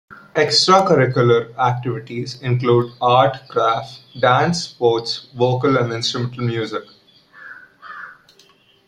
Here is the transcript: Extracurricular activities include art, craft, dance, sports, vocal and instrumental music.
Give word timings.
Extracurricular 0.33 1.55
activities 1.59 2.41
include 2.41 2.91
art, 2.99 3.47
craft, 3.47 4.01
dance, 4.19 4.63
sports, 4.63 5.27
vocal 5.37 5.77
and 5.77 5.93
instrumental 5.93 6.43
music. 6.43 6.81